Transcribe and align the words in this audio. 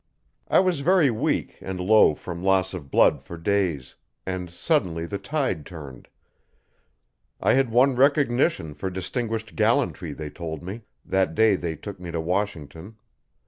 I 0.47 0.57
was 0.61 0.79
very 0.79 1.11
weak 1.11 1.59
and 1.61 1.79
low 1.79 2.15
from 2.15 2.41
loss 2.43 2.73
of 2.73 2.89
blood 2.89 3.21
for 3.21 3.37
days, 3.37 3.93
and, 4.25 4.49
suddenly, 4.49 5.05
the 5.05 5.19
tide 5.19 5.63
turned. 5.63 6.07
I 7.39 7.53
had 7.53 7.69
won 7.69 7.95
recognition 7.95 8.73
for 8.73 8.89
distinguished 8.89 9.55
gallantry 9.55 10.13
they 10.13 10.31
told 10.31 10.63
me 10.63 10.81
that 11.05 11.35
day 11.35 11.55
they 11.55 11.75
took 11.75 11.99
me 11.99 12.09
to 12.09 12.19
Washington. 12.19 12.97